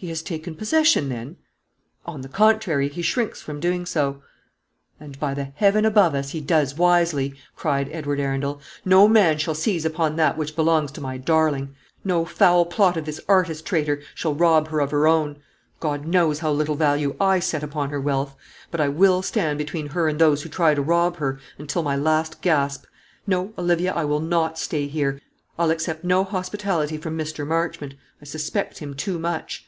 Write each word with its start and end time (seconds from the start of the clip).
"He 0.00 0.10
has 0.10 0.22
taken 0.22 0.54
possession, 0.54 1.08
then?" 1.08 1.38
"On 2.06 2.20
the 2.20 2.28
contrary, 2.28 2.88
he 2.88 3.02
shrinks 3.02 3.42
from 3.42 3.58
doing 3.58 3.84
so." 3.84 4.22
"And, 5.00 5.18
by 5.18 5.34
the 5.34 5.46
Heaven 5.56 5.84
above 5.84 6.14
us, 6.14 6.30
he 6.30 6.40
does 6.40 6.76
wisely," 6.76 7.34
cried 7.56 7.88
Edward 7.90 8.20
Arundel. 8.20 8.60
"No 8.84 9.08
man 9.08 9.38
shall 9.38 9.56
seize 9.56 9.84
upon 9.84 10.14
that 10.14 10.38
which 10.38 10.54
belongs 10.54 10.92
to 10.92 11.00
my 11.00 11.16
darling. 11.18 11.74
No 12.04 12.24
foul 12.24 12.64
plot 12.64 12.96
of 12.96 13.06
this 13.06 13.20
artist 13.28 13.66
traitor 13.66 14.00
shall 14.14 14.36
rob 14.36 14.68
her 14.68 14.78
of 14.78 14.92
her 14.92 15.08
own. 15.08 15.38
God 15.80 16.06
knows 16.06 16.38
how 16.38 16.52
little 16.52 16.76
value 16.76 17.16
I 17.20 17.40
set 17.40 17.64
upon 17.64 17.90
her 17.90 18.00
wealth; 18.00 18.36
but 18.70 18.80
I 18.80 18.86
will 18.86 19.20
stand 19.20 19.58
between 19.58 19.88
her 19.88 20.06
and 20.06 20.20
those 20.20 20.42
who 20.42 20.48
try 20.48 20.74
to 20.76 20.80
rob 20.80 21.16
her, 21.16 21.40
until 21.58 21.82
my 21.82 21.96
last 21.96 22.40
gasp. 22.40 22.84
No, 23.26 23.52
Olivia; 23.58 23.92
I'll 23.94 24.20
not 24.20 24.60
stay 24.60 24.86
here; 24.86 25.20
I'll 25.58 25.72
accept 25.72 26.04
no 26.04 26.22
hospitality 26.22 26.98
from 26.98 27.18
Mr. 27.18 27.44
Marchmont. 27.44 27.94
I 28.22 28.26
suspect 28.26 28.78
him 28.78 28.94
too 28.94 29.18
much." 29.18 29.64